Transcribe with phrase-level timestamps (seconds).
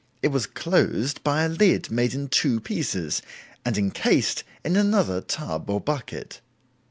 [0.23, 3.21] It was closed by a lid made in two pieces,
[3.63, 6.41] and encased in another tub or bucket.